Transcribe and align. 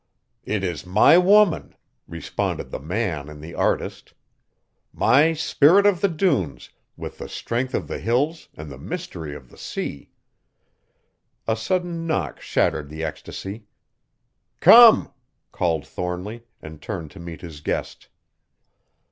"It 0.45 0.63
is 0.63 0.83
my 0.83 1.19
woman!" 1.19 1.75
responded 2.07 2.71
the 2.71 2.79
man 2.79 3.29
in 3.29 3.39
the 3.39 3.53
artist. 3.53 4.15
"My 4.91 5.33
Spirit 5.33 5.85
of 5.85 6.01
the 6.01 6.07
dunes 6.07 6.71
with 6.97 7.19
the 7.19 7.29
strength 7.29 7.75
of 7.75 7.87
the 7.87 7.99
Hills 7.99 8.49
and 8.55 8.71
the 8.71 8.79
mystery 8.79 9.35
of 9.35 9.49
the 9.49 9.59
sea." 9.59 10.09
A 11.47 11.55
sudden 11.55 12.07
knock 12.07 12.41
shattered 12.41 12.89
the 12.89 13.03
ecstasy. 13.03 13.65
"Come!" 14.59 15.13
called 15.51 15.85
Thornly 15.85 16.45
and 16.63 16.81
turned 16.81 17.11
to 17.11 17.19
meet 17.19 17.41
his 17.41 17.61
guest. 17.61 18.07